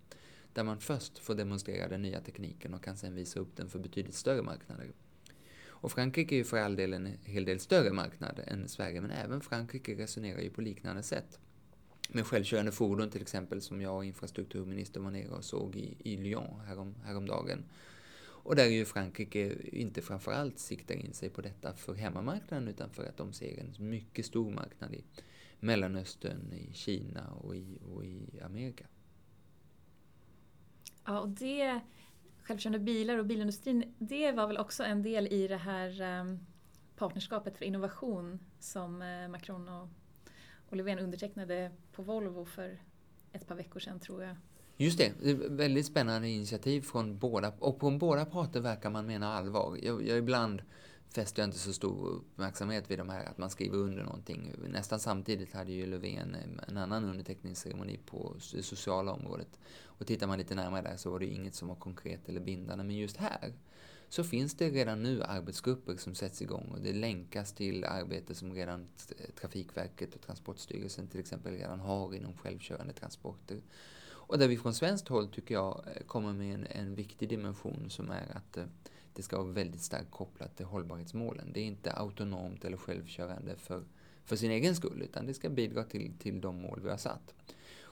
Där 0.54 0.64
man 0.64 0.80
först 0.80 1.20
får 1.20 1.36
demonstrera 1.36 1.88
den 1.88 2.02
nya 2.02 2.22
tekniken 2.22 2.74
och 2.74 2.84
kan 2.84 2.98
sen 2.98 3.16
visa 3.16 3.40
upp 3.40 3.56
den 3.56 3.70
för 3.70 3.80
betydligt 3.80 4.16
större 4.16 4.42
marknader. 4.42 4.92
Och 5.82 5.92
Frankrike 5.92 6.36
är 6.36 6.38
ju 6.38 6.44
för 6.44 6.58
all 6.58 6.76
del 6.76 6.94
en 6.94 7.18
hel 7.24 7.46
del 7.46 7.60
större 7.60 7.94
marknad 7.94 8.40
än 8.48 8.68
Sverige, 8.68 9.02
men 9.02 9.12
även 9.12 9.42
Frankrike 9.42 9.96
resonerar 9.96 10.42
ju 10.42 10.50
på 10.50 10.62
liknande 10.62 11.04
sätt 11.04 11.40
med 12.12 12.26
självkörande 12.26 12.72
fordon 12.72 13.10
till 13.10 13.22
exempel 13.22 13.62
som 13.62 13.82
jag 13.82 13.96
och 13.96 14.06
infrastrukturministern 14.06 15.04
var 15.04 15.12
nere 15.12 15.30
och 15.30 15.44
såg 15.44 15.76
i, 15.76 15.98
i 16.00 16.18
Lyon 16.18 16.60
härom, 16.60 16.96
häromdagen. 17.04 17.64
Och 18.50 18.56
där 18.56 18.66
ju 18.66 18.86
Frankrike 18.86 19.56
inte 19.64 20.02
framförallt 20.02 20.60
siktar 20.60 20.96
in 20.96 21.14
sig 21.14 21.30
på 21.30 21.42
detta 21.42 21.74
för 21.74 21.94
hemmamarknaden 21.94 22.68
utan 22.68 22.90
för 22.90 23.04
att 23.04 23.18
de 23.18 23.34
ser 23.34 23.60
en 23.60 23.90
mycket 23.90 24.26
stor 24.26 24.52
marknad 24.52 24.94
i 24.94 25.04
Mellanöstern, 25.60 26.54
i 26.54 26.74
Kina 26.74 27.30
och 27.30 27.56
i, 27.56 27.80
och 27.94 28.06
i 28.06 28.42
Amerika. 28.46 28.86
Ja, 31.06 31.20
och 31.20 31.30
det, 31.30 31.80
självkörande 32.44 32.80
bilar 32.80 33.18
och 33.18 33.26
bilindustrin, 33.26 33.96
det 33.98 34.32
var 34.32 34.48
väl 34.48 34.58
också 34.58 34.84
en 34.84 35.04
del 35.04 35.28
i 35.28 35.48
det 35.48 35.58
här 35.58 36.20
um, 36.20 36.40
partnerskapet 36.96 37.58
för 37.58 37.66
innovation 37.66 38.40
som 38.60 39.02
uh, 39.02 39.28
Macron 39.28 39.70
och 39.70 39.88
och 40.70 40.78
Löfven 40.78 41.00
undertecknade 41.00 41.72
på 41.92 42.02
Volvo 42.02 42.46
för 42.46 42.80
ett 43.32 43.48
par 43.48 43.56
veckor 43.56 43.80
sedan 43.80 44.00
tror 44.00 44.24
jag. 44.24 44.36
Just 44.78 44.98
det, 44.98 45.14
det 45.22 45.30
är 45.30 45.50
väldigt 45.50 45.86
spännande 45.86 46.30
initiativ 46.30 46.82
från 46.82 47.18
båda, 47.18 47.54
och 47.60 47.80
från 47.80 48.00
båda 48.00 48.26
parter 48.26 48.60
verkar 48.60 48.90
man 48.90 49.06
mena 49.06 49.34
allvar. 49.34 49.78
Jag, 49.84 50.08
jag 50.08 50.18
ibland 50.18 50.62
fäster 51.10 51.42
jag 51.42 51.48
inte 51.48 51.60
så 51.60 51.74
stor 51.74 52.08
uppmärksamhet 52.08 52.92
vid 52.92 53.00
de 53.00 53.10
här 53.10 53.26
att 53.26 53.38
man 53.38 53.50
skriver 53.50 53.78
under 53.78 54.04
någonting. 54.04 54.54
Nästan 54.68 55.00
samtidigt 55.00 55.54
hade 55.54 55.72
ju 55.72 55.86
Löfven 55.86 56.36
en 56.68 56.78
annan 56.78 57.04
underteckningsceremoni 57.06 58.00
på 58.06 58.36
det 58.54 58.64
sociala 58.64 59.12
området. 59.12 59.60
Och 59.84 60.08
tittar 60.08 60.28
man 60.28 60.38
lite 60.38 60.56
närmare 60.56 60.82
där 60.82 60.98
så 60.98 61.10
var 61.10 61.20
det 61.20 61.26
inget 61.26 61.56
som 61.56 61.68
var 61.68 61.76
konkret 61.76 62.30
eller 62.30 62.40
bindande. 62.40 62.84
Men 62.84 62.96
just 62.96 63.18
här 63.18 63.54
så 64.10 64.24
finns 64.24 64.54
det 64.54 64.70
redan 64.70 65.04
nu 65.04 65.24
arbetsgrupper 65.24 65.96
som 65.98 66.16
sätts 66.16 66.42
igång 66.42 66.70
och 66.72 66.82
det 66.82 66.94
länkas 66.94 67.54
till 67.54 67.84
arbete 67.84 68.36
som 68.36 68.54
redan 68.54 68.88
Trafikverket 69.40 70.16
och 70.16 70.22
Transportstyrelsen 70.22 71.08
till 71.08 71.20
exempel 71.20 71.54
redan 71.54 71.80
har 71.80 72.16
inom 72.16 72.38
självkörande 72.38 72.94
transporter. 72.94 73.62
Och 74.30 74.38
där 74.38 74.48
vi 74.48 74.58
från 74.58 74.74
svenskt 74.74 75.08
håll 75.08 75.28
tycker 75.28 75.56
jag 75.56 75.84
eh, 75.96 76.04
kommer 76.06 76.34
med 76.34 76.54
en, 76.54 76.68
en 76.70 76.96
viktig 76.96 77.30
dimension 77.30 77.90
som 77.90 78.12
är 78.12 78.38
att 78.38 78.58
eh, 78.58 78.66
det 79.14 79.24
ska 79.24 79.38
vara 79.38 79.52
väldigt 79.52 79.82
starkt 79.82 80.12
kopplat 80.12 80.58
till 80.58 80.66
hållbarhetsmålen. 80.66 81.54
Det 81.54 81.60
är 81.60 81.66
inte 81.66 81.94
autonomt 81.94 82.66
eller 82.66 82.78
självkörande 82.78 83.56
för, 83.56 83.84
för 84.26 84.36
sin 84.36 84.52
egen 84.52 84.76
skull, 84.76 85.02
utan 85.02 85.26
det 85.26 85.34
ska 85.34 85.50
bidra 85.50 85.84
till, 85.84 86.12
till 86.20 86.42
de 86.42 86.62
mål 86.62 86.80
vi 86.84 86.90
har 86.90 86.98
satt. 86.98 87.34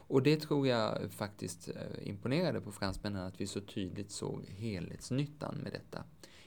Och 0.07 0.23
det 0.23 0.37
tror 0.37 0.67
jag 0.67 1.11
faktiskt 1.11 1.69
eh, 1.69 2.07
imponerade 2.07 2.61
på 2.61 2.71
fransmännen, 2.71 3.21
att 3.21 3.41
vi 3.41 3.47
så 3.47 3.61
tydligt 3.61 4.11
såg 4.11 4.45
helhetsnyttan 4.45 5.55
med 5.55 5.71
detta. 5.71 6.03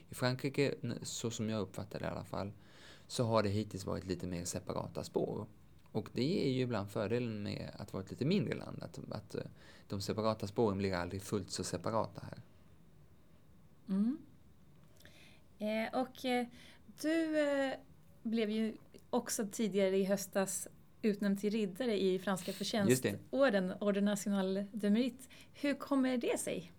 I 0.09 0.15
Frankrike, 0.15 0.75
så 1.01 1.31
som 1.31 1.49
jag 1.49 1.61
uppfattar 1.61 1.99
det 1.99 2.05
i 2.05 2.09
alla 2.09 2.23
fall, 2.23 2.51
så 3.07 3.23
har 3.23 3.43
det 3.43 3.49
hittills 3.49 3.85
varit 3.85 4.05
lite 4.05 4.27
mer 4.27 4.45
separata 4.45 5.03
spår. 5.03 5.47
Och 5.91 6.09
det 6.13 6.47
är 6.47 6.51
ju 6.51 6.61
ibland 6.61 6.89
fördelen 6.89 7.43
med 7.43 7.71
att 7.73 7.93
vara 7.93 8.03
ett 8.03 8.11
lite 8.11 8.25
mindre 8.25 8.53
land, 8.53 8.83
att, 8.83 8.99
att 9.11 9.35
eh, 9.35 9.41
de 9.87 10.01
separata 10.01 10.47
spåren 10.47 10.77
blir 10.77 10.93
aldrig 10.93 11.21
fullt 11.21 11.51
så 11.51 11.63
separata 11.63 12.21
här. 12.21 12.41
Mm. 13.89 14.17
Eh, 15.59 16.01
och 16.01 16.25
eh, 16.25 16.47
du 17.01 17.39
eh, 17.39 17.73
blev 18.23 18.49
ju 18.49 18.73
också 19.09 19.47
tidigare 19.51 19.97
i 19.97 20.03
höstas 20.03 20.67
utnämnd 21.01 21.39
till 21.39 21.49
riddare 21.49 22.01
i 22.01 22.19
franska 22.19 22.53
förtjänstorden, 22.53 23.73
Ordre 23.79 24.01
National 24.01 24.65
de 24.71 24.89
Mérite. 24.89 25.27
Hur 25.53 25.73
kommer 25.73 26.17
det 26.17 26.39
sig? 26.39 26.71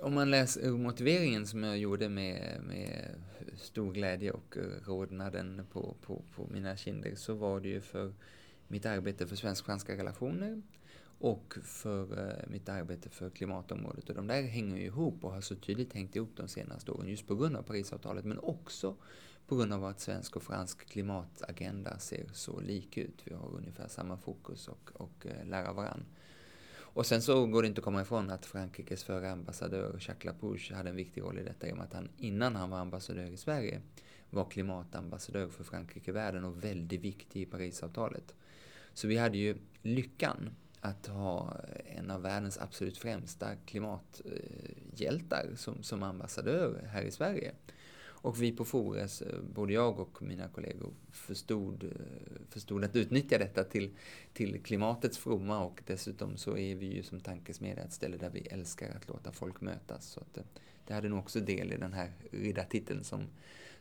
Om 0.00 0.14
man 0.14 0.30
läser 0.30 0.70
motiveringen 0.70 1.46
som 1.46 1.62
jag 1.62 1.78
gjorde 1.78 2.08
med, 2.08 2.60
med 2.62 3.14
stor 3.56 3.92
glädje 3.92 4.30
och 4.30 4.56
rodnaden 4.86 5.66
på, 5.72 5.96
på, 6.00 6.22
på 6.36 6.46
mina 6.52 6.76
kinder 6.76 7.14
så 7.14 7.34
var 7.34 7.60
det 7.60 7.68
ju 7.68 7.80
för 7.80 8.12
mitt 8.68 8.86
arbete 8.86 9.26
för 9.26 9.36
svensk-franska 9.36 9.96
relationer 9.96 10.62
och 11.18 11.54
för 11.62 12.28
eh, 12.28 12.50
mitt 12.50 12.68
arbete 12.68 13.08
för 13.08 13.30
klimatområdet. 13.30 14.08
Och 14.08 14.14
de 14.14 14.26
där 14.26 14.42
hänger 14.42 14.76
ju 14.76 14.84
ihop 14.84 15.24
och 15.24 15.32
har 15.32 15.40
så 15.40 15.54
tydligt 15.54 15.92
hängt 15.92 16.16
ihop 16.16 16.30
de 16.36 16.48
senaste 16.48 16.90
åren 16.90 17.08
just 17.08 17.26
på 17.26 17.34
grund 17.34 17.56
av 17.56 17.62
Parisavtalet 17.62 18.24
men 18.24 18.38
också 18.38 18.96
på 19.46 19.56
grund 19.56 19.72
av 19.72 19.84
att 19.84 20.00
svensk 20.00 20.36
och 20.36 20.42
fransk 20.42 20.86
klimatagenda 20.88 21.98
ser 21.98 22.26
så 22.32 22.60
lik 22.60 22.96
ut. 22.96 23.22
Vi 23.24 23.34
har 23.34 23.56
ungefär 23.56 23.88
samma 23.88 24.16
fokus 24.16 24.68
och, 24.68 24.90
och 24.94 25.26
eh, 25.26 25.46
lära 25.46 25.72
varann. 25.72 26.04
Och 26.94 27.06
sen 27.06 27.22
så 27.22 27.46
går 27.46 27.62
det 27.62 27.68
inte 27.68 27.78
att 27.78 27.84
komma 27.84 28.02
ifrån 28.02 28.30
att 28.30 28.46
Frankrikes 28.46 29.04
förre 29.04 29.32
ambassadör 29.32 29.98
Jacques 30.00 30.24
Lapouche 30.24 30.74
hade 30.74 30.90
en 30.90 30.96
viktig 30.96 31.22
roll 31.22 31.38
i 31.38 31.42
detta 31.42 31.68
i 31.68 31.72
och 31.72 31.76
med 31.76 31.84
att 31.84 31.92
han 31.92 32.08
innan 32.18 32.56
han 32.56 32.70
var 32.70 32.78
ambassadör 32.78 33.24
i 33.24 33.36
Sverige 33.36 33.80
var 34.30 34.50
klimatambassadör 34.50 35.48
för 35.48 35.64
Frankrike 35.64 36.10
i 36.10 36.14
världen 36.14 36.44
och 36.44 36.64
väldigt 36.64 37.00
viktig 37.00 37.42
i 37.42 37.46
Parisavtalet. 37.46 38.34
Så 38.94 39.08
vi 39.08 39.16
hade 39.16 39.38
ju 39.38 39.56
lyckan 39.82 40.50
att 40.80 41.06
ha 41.06 41.56
en 41.86 42.10
av 42.10 42.22
världens 42.22 42.58
absolut 42.58 42.98
främsta 42.98 43.56
klimathjältar 43.56 45.46
eh, 45.50 45.56
som, 45.56 45.82
som 45.82 46.02
ambassadör 46.02 46.88
här 46.92 47.02
i 47.02 47.10
Sverige. 47.10 47.52
Och 48.24 48.42
vi 48.42 48.52
på 48.52 48.64
Fores, 48.64 49.22
eh, 49.22 49.40
både 49.54 49.72
jag 49.72 50.00
och 50.00 50.22
mina 50.22 50.48
kollegor, 50.48 50.92
förstod, 51.10 51.84
eh, 51.84 51.90
förstod 52.48 52.84
att 52.84 52.96
utnyttja 52.96 53.38
detta 53.38 53.64
till, 53.64 53.96
till 54.32 54.62
klimatets 54.62 55.18
fromma 55.18 55.64
och 55.64 55.82
dessutom 55.86 56.36
så 56.36 56.56
är 56.56 56.74
vi 56.74 56.86
ju 56.86 57.02
som 57.02 57.20
tankesmedja 57.20 57.82
ett 57.84 57.92
ställe 57.92 58.16
där 58.16 58.30
vi 58.30 58.40
älskar 58.40 58.96
att 58.96 59.08
låta 59.08 59.32
folk 59.32 59.60
mötas. 59.60 60.06
Så 60.06 60.20
att 60.20 60.34
det, 60.34 60.42
det 60.86 60.94
hade 60.94 61.08
nog 61.08 61.18
också 61.18 61.40
del 61.40 61.72
i 61.72 61.76
den 61.76 61.92
här 61.92 62.12
riddartiteln 62.30 63.04
som, 63.04 63.26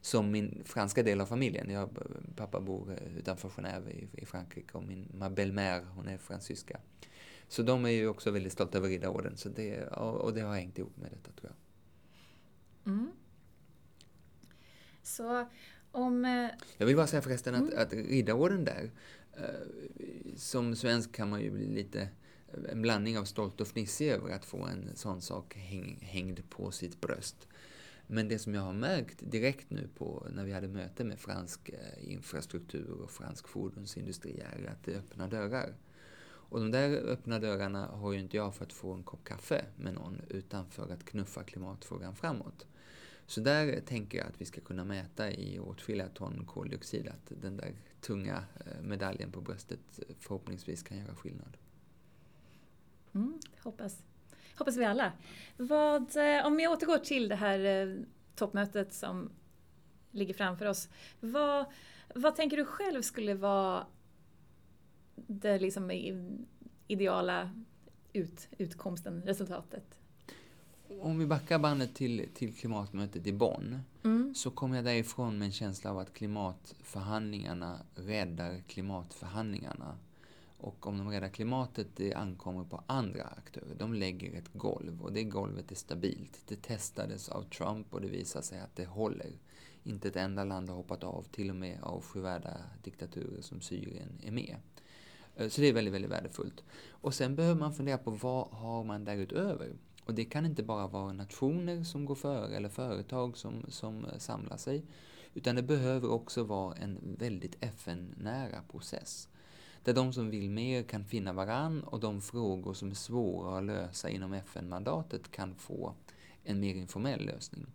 som 0.02 0.32
min 0.32 0.62
franska 0.66 1.04
del 1.04 1.22
av 1.22 1.26
familjen. 1.26 1.70
Jag, 1.70 1.90
pappa 2.36 2.60
bor 2.60 2.98
utanför 3.18 3.50
Genève 3.50 3.90
i, 3.90 4.08
i 4.22 4.26
Frankrike 4.26 4.78
och 4.78 4.84
min 4.84 5.08
ma 5.14 5.30
belle-mère, 5.30 5.86
hon 5.96 6.08
är 6.08 6.18
fransyska. 6.18 6.80
Så 7.48 7.64
de 7.64 7.86
är 7.86 7.90
ju 7.90 8.08
också 8.08 8.32
väldigt 8.32 8.54
stolta 8.54 8.78
över 8.78 8.90
riddarorden 8.90 9.38
så 9.38 9.50
det, 9.50 9.88
och 9.88 10.34
det 10.34 10.42
har 10.42 10.56
hängt 10.56 10.78
ihop 10.78 10.98
med 10.98 11.12
detta 11.12 11.32
tror 11.32 11.52
jag. 11.52 12.94
Mm. 12.94 13.12
Så 15.04 15.46
om... 15.92 16.26
Eh, 16.26 16.66
jag 16.78 16.86
vill 16.86 16.96
bara 16.96 17.08
säga 17.08 17.22
förresten 17.22 17.56
mm. 17.56 17.68
att, 17.68 17.74
att 17.74 17.94
riddarorden 17.94 18.66
där, 18.66 18.92
eh, 19.34 20.36
som 20.36 20.76
svensk 20.76 21.12
kan 21.12 21.30
man 21.30 21.42
ju 21.42 21.52
bli 21.52 21.66
lite 21.66 22.10
en 22.70 22.82
blandning 22.82 23.18
av 23.18 23.24
stolt 23.24 23.62
och 23.62 23.68
fnissig 23.68 24.10
över 24.10 24.30
att 24.30 24.46
få 24.46 24.66
en 24.66 24.96
sån 24.96 25.22
sak 25.22 25.56
häng, 25.56 26.00
hängd 26.02 26.50
på 26.50 26.72
sitt 26.72 27.02
bröst. 27.02 27.48
Men 28.08 28.28
det 28.28 28.40
som 28.40 28.56
jag 28.56 28.62
har 28.62 28.74
märkt 28.74 29.32
direkt 29.32 29.70
nu 29.70 29.90
på 29.98 30.28
när 30.34 30.44
vi 30.44 30.52
hade 30.52 30.68
möte 30.68 31.04
med 31.04 31.20
fransk 31.20 31.70
eh, 31.70 32.12
infrastruktur 32.12 33.02
och 33.04 33.12
fransk 33.12 33.48
fordonsindustri 33.48 34.40
är 34.40 34.70
att 34.72 34.84
det 34.84 34.96
öppnar 34.96 35.28
dörrar. 35.28 35.76
Och 36.26 36.60
de 36.60 36.72
där 36.72 36.92
öppna 36.92 37.40
dörrarna 37.40 37.86
har 37.86 38.12
ju 38.12 38.20
inte 38.20 38.38
jag 38.38 38.56
för 38.56 38.66
att 38.66 38.74
få 38.74 38.94
en 38.94 39.04
kopp 39.04 39.24
kaffe 39.24 39.66
med 39.76 39.94
någon 39.94 40.22
utan 40.30 40.70
för 40.70 40.94
att 40.94 41.06
knuffa 41.06 41.44
klimatfrågan 41.44 42.16
framåt. 42.16 42.66
Så 43.28 43.42
där 43.42 43.82
tänker 43.82 44.18
jag 44.18 44.28
att 44.28 44.42
vi 44.42 44.46
ska 44.46 44.62
kunna 44.62 44.86
mäta 44.86 45.32
i 45.32 45.60
åtskilliga 45.60 46.08
ton 46.08 46.46
koldioxid 46.46 47.08
att 47.08 47.42
den 47.42 47.58
där 47.58 47.74
tunga 48.02 48.44
eh, 48.66 48.82
medaljen 48.82 49.32
på 49.32 49.42
bröstet 49.42 50.00
eh, 50.00 50.16
förhoppningsvis 50.20 50.84
kan 50.84 50.98
göra 50.98 51.16
skillnad. 51.16 51.58
Mm, 53.14 53.40
hoppas. 53.64 54.04
hoppas 54.58 54.78
vi 54.78 54.86
alla. 54.86 55.12
Vad, 55.58 56.18
eh, 56.18 56.46
om 56.46 56.58
vi 56.58 56.68
återgår 56.68 56.98
till 56.98 57.28
det 57.28 57.36
här 57.36 57.98
toppmötet 58.36 58.94
som 58.94 59.32
ligger 60.12 60.34
framför 60.34 60.66
oss. 60.66 60.90
Vad, 61.20 61.66
vad 62.16 62.36
tänker 62.36 62.58
du 62.58 62.66
själv 62.66 63.02
skulle 63.02 63.34
vara 63.34 63.88
det 65.16 65.60
liksom 65.60 65.92
ideala 66.88 67.50
ut, 68.14 68.48
utkomsten, 68.58 69.22
resultatet? 69.22 70.00
Om 71.02 71.20
vi 71.20 71.26
backar 71.26 71.60
bandet 71.60 71.96
till, 71.96 72.28
till 72.34 72.56
klimatmötet 72.56 73.28
i 73.28 73.34
Bonn 73.34 73.80
mm. 74.04 74.36
så 74.36 74.52
kom 74.52 74.74
jag 74.74 74.86
därifrån 74.86 75.38
med 75.38 75.46
en 75.46 75.52
känsla 75.52 75.92
av 75.92 75.98
att 75.98 76.14
klimatförhandlingarna 76.14 77.80
räddar 77.96 78.62
klimatförhandlingarna. 78.68 79.98
Och 80.58 80.88
om 80.88 80.98
de 80.98 81.10
räddar 81.10 81.30
klimatet, 81.30 81.88
det 81.96 82.14
ankommer 82.14 82.64
på 82.64 82.84
andra 82.88 83.24
aktörer. 83.24 83.76
De 83.78 83.94
lägger 83.94 84.38
ett 84.38 84.54
golv 84.54 85.02
och 85.02 85.14
det 85.14 85.24
golvet 85.24 85.72
är 85.72 85.76
stabilt. 85.76 86.42
Det 86.48 86.62
testades 86.62 87.30
av 87.30 87.44
Trump 87.44 87.94
och 87.94 88.02
det 88.02 88.08
visar 88.08 88.42
sig 88.42 88.60
att 88.60 88.76
det 88.76 88.86
håller. 88.86 89.32
Inte 89.84 90.08
ett 90.08 90.16
enda 90.16 90.44
land 90.44 90.70
har 90.70 90.76
hoppat 90.76 91.04
av, 91.04 91.24
till 91.32 91.50
och 91.50 91.56
med 91.56 91.78
avskyvärda 91.82 92.58
diktaturer 92.84 93.42
som 93.42 93.62
Syrien 93.62 94.20
är 94.24 94.32
med. 94.32 94.56
Eh, 95.36 95.50
så 95.50 95.62
det 95.62 95.68
är 95.68 95.74
väldigt, 95.74 95.94
väldigt 95.94 96.12
värdefullt. 96.12 96.64
Och 96.90 97.14
sen 97.14 97.36
behöver 97.36 97.60
man 97.60 97.74
fundera 97.74 97.98
på 97.98 98.12
vad 98.12 98.48
har 98.48 98.84
man 98.84 99.06
därutöver? 99.06 99.74
Och 100.06 100.14
det 100.14 100.26
kan 100.26 100.46
inte 100.46 100.64
bara 100.64 100.88
vara 100.88 101.14
nationer 101.14 101.84
som 101.84 102.06
går 102.06 102.16
före 102.16 102.56
eller 102.56 102.70
företag 102.70 103.38
som, 103.38 103.66
som 103.68 104.06
eh, 104.06 104.18
samlar 104.18 104.58
sig. 104.58 104.86
Utan 105.34 105.56
det 105.56 105.64
behöver 105.64 106.12
också 106.12 106.44
vara 106.44 106.76
en 106.76 107.16
väldigt 107.20 107.58
FN-nära 107.60 108.62
process. 108.72 109.30
Där 109.84 109.94
de 109.94 110.14
som 110.14 110.30
vill 110.30 110.50
mer 110.50 110.84
kan 110.84 111.06
finna 111.06 111.34
varann 111.34 111.84
och 111.84 112.00
de 112.00 112.22
frågor 112.22 112.74
som 112.74 112.92
är 112.92 112.96
svåra 112.96 113.58
att 113.58 113.64
lösa 113.64 114.10
inom 114.10 114.34
FN-mandatet 114.34 115.32
kan 115.32 115.56
få 115.56 115.94
en 116.44 116.60
mer 116.60 116.76
informell 116.76 117.26
lösning. 117.26 117.66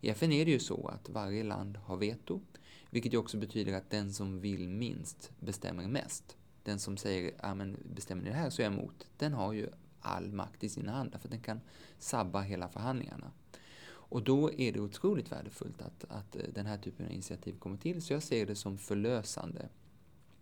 I 0.00 0.08
FN 0.08 0.32
är 0.32 0.44
det 0.44 0.50
ju 0.50 0.58
så 0.58 0.86
att 0.86 1.08
varje 1.08 1.42
land 1.42 1.76
har 1.76 1.96
veto, 1.96 2.40
vilket 2.90 3.12
ju 3.12 3.18
också 3.18 3.36
betyder 3.36 3.72
att 3.72 3.90
den 3.90 4.12
som 4.12 4.40
vill 4.40 4.68
minst 4.68 5.30
bestämmer 5.40 5.88
mest. 5.88 6.36
Den 6.64 6.78
som 6.78 6.96
säger, 6.96 7.32
ja 7.42 7.54
men 7.54 7.76
bestämmer 7.94 8.22
ni 8.22 8.30
det 8.30 8.36
här 8.36 8.50
så 8.50 8.62
är 8.62 8.66
jag 8.66 8.72
emot, 8.72 9.06
den 9.16 9.32
har 9.32 9.52
ju 9.52 9.68
all 10.02 10.32
makt 10.32 10.64
i 10.64 10.68
sina 10.68 10.92
händer, 10.92 11.18
för 11.18 11.28
den 11.28 11.40
kan 11.40 11.60
sabba 11.98 12.40
hela 12.40 12.68
förhandlingarna. 12.68 13.30
Och 14.12 14.22
då 14.22 14.52
är 14.52 14.72
det 14.72 14.80
otroligt 14.80 15.32
värdefullt 15.32 15.82
att, 15.82 16.04
att 16.08 16.36
eh, 16.36 16.42
den 16.54 16.66
här 16.66 16.78
typen 16.78 17.06
av 17.06 17.12
initiativ 17.12 17.58
kommer 17.58 17.76
till, 17.76 18.02
så 18.02 18.12
jag 18.12 18.22
ser 18.22 18.46
det 18.46 18.54
som 18.54 18.78
förlösande 18.78 19.68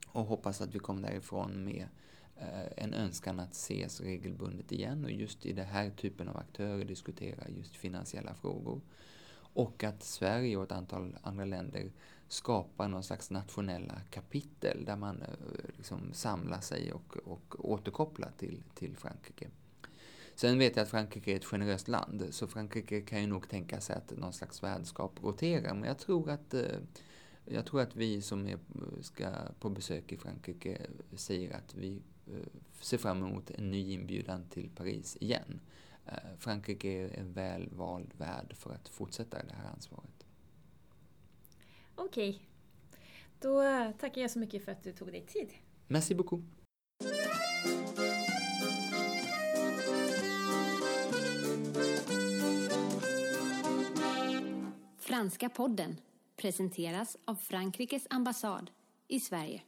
och 0.07 0.25
hoppas 0.25 0.61
att 0.61 0.75
vi 0.75 0.79
kommer 0.79 1.09
därifrån 1.09 1.65
med 1.65 1.89
eh, 2.37 2.85
en 2.85 2.95
önskan 2.95 3.41
att 3.41 3.53
ses 3.53 4.01
regelbundet 4.01 4.73
igen 4.73 5.05
och 5.05 5.11
just 5.11 5.47
i 5.47 5.53
den 5.53 5.67
här 5.67 5.91
typen 5.91 6.29
av 6.29 6.37
aktörer 6.37 6.85
diskutera 6.85 7.49
just 7.49 7.77
finansiella 7.77 8.35
frågor. 8.35 8.81
Och 9.53 9.85
att 9.85 10.03
Sverige 10.03 10.57
och 10.57 10.65
ett 10.65 10.73
antal 10.73 11.17
andra 11.23 11.45
länder 11.45 11.93
skapa 12.33 12.89
någon 12.89 13.03
slags 13.03 13.31
nationella 13.31 14.01
kapitel 14.11 14.85
där 14.85 14.97
man 14.97 15.23
eh, 15.23 15.29
liksom 15.77 16.13
samlar 16.13 16.61
sig 16.61 16.93
och, 16.93 17.17
och 17.17 17.71
återkopplar 17.71 18.33
till, 18.39 18.63
till 18.75 18.97
Frankrike. 18.97 19.49
Sen 20.35 20.59
vet 20.59 20.77
jag 20.77 20.83
att 20.83 20.91
Frankrike 20.91 21.33
är 21.33 21.37
ett 21.37 21.45
generöst 21.45 21.89
land, 21.89 22.27
så 22.31 22.47
Frankrike 22.47 23.01
kan 23.01 23.21
ju 23.21 23.27
nog 23.27 23.49
tänka 23.49 23.81
sig 23.81 23.97
att 23.97 24.19
någon 24.19 24.33
slags 24.33 24.63
värdskap 24.63 25.23
roterar, 25.23 25.75
men 25.75 25.85
jag 25.85 25.99
tror 25.99 26.31
att 26.31 26.55
eh, 26.55 26.79
jag 27.45 27.67
tror 27.67 27.81
att 27.81 27.97
vi 27.97 28.23
som 28.23 28.47
är, 28.47 28.53
eh, 28.53 29.01
ska 29.01 29.31
på 29.61 29.71
besök 29.71 30.13
i 30.13 30.17
Frankrike 30.17 30.87
säger 31.17 31.57
att 31.57 31.75
vi 31.75 32.03
ser 32.81 32.99
fram 32.99 33.25
emot 33.25 33.51
en 33.51 33.71
ny 33.71 33.93
inbjudan 33.93 34.45
till 34.49 34.71
Paris 34.77 35.17
igen. 35.21 35.61
Frankrike 36.39 36.89
är 36.89 37.19
en 37.19 37.33
väl 37.33 37.69
vald 37.73 38.15
värld 38.19 38.55
för 38.57 38.71
att 38.71 38.89
fortsätta 38.89 39.43
det 39.43 39.55
här 39.55 39.71
ansvaret. 39.71 40.20
Okej. 42.05 42.39
Då 43.41 43.63
tackar 43.99 44.21
jag 44.21 44.31
så 44.31 44.39
mycket 44.39 44.65
för 44.65 44.73
att 44.73 44.83
du 44.83 44.93
tog 44.93 45.13
dig 45.13 45.27
tid. 45.27 45.53
Merci 45.89 46.15
beaucoup. 46.15 46.45
Franska 54.99 55.49
podden 55.49 55.97
presenteras 56.37 57.17
av 57.25 57.35
Frankrikes 57.35 58.07
ambassad 58.11 58.71
i 59.09 59.21
Sverige. 59.21 59.63